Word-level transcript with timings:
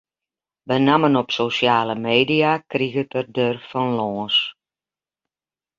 Benammen 0.69 1.15
op 1.21 1.29
sosjale 1.39 1.95
media 2.07 2.51
kriget 2.71 3.11
er 3.19 3.25
der 3.35 3.55
fan 3.69 3.91
lâns. 3.99 4.37